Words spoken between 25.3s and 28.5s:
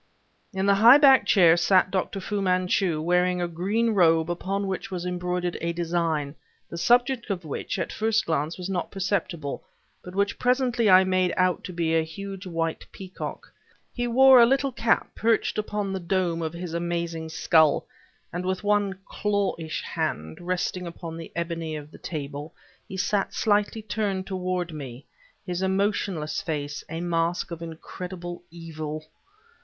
his emotionless face a mask of incredible